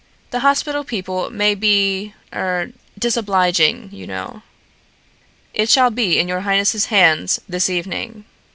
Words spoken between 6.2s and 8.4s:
your highness's hands this evening."